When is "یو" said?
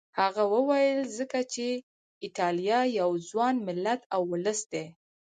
2.99-3.11